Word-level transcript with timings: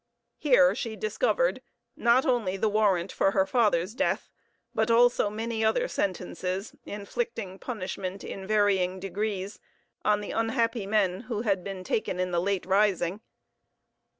Here 0.39 0.73
she 0.73 0.95
discovered, 0.95 1.61
not 1.95 2.25
only 2.25 2.57
the 2.57 2.67
warrant 2.69 3.11
for 3.11 3.29
her 3.33 3.45
father's 3.45 3.93
death, 3.93 4.31
but 4.73 4.89
also 4.89 5.29
many 5.29 5.63
other 5.63 5.87
sentences 5.87 6.73
inflicting 6.87 7.59
punishment 7.59 8.23
in 8.23 8.47
varying 8.47 8.99
degrees 8.99 9.59
on 10.03 10.19
the 10.21 10.31
unhappy 10.31 10.87
men 10.87 11.19
who 11.29 11.41
had 11.43 11.63
been 11.63 11.83
taken 11.83 12.19
in 12.19 12.31
the 12.31 12.41
late 12.41 12.65
rising. 12.65 13.21